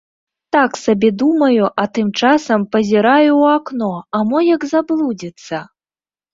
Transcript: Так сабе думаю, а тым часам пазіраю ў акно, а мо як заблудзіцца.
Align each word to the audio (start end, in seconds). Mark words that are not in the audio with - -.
Так 0.55 0.79
сабе 0.83 1.09
думаю, 1.21 1.65
а 1.83 1.85
тым 1.99 2.07
часам 2.23 2.65
пазіраю 2.77 3.29
ў 3.41 3.45
акно, 3.61 3.93
а 4.17 4.25
мо 4.33 4.39
як 4.55 4.61
заблудзіцца. 4.75 5.65